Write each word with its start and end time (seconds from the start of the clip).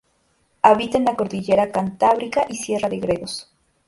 Habita 0.63 0.97
en 0.97 1.05
la 1.05 1.15
Cordillera 1.15 1.71
Cantábrica 1.71 2.47
y 2.49 2.55
Sierra 2.55 2.89
de 2.89 2.97
Gredos. 2.97 3.51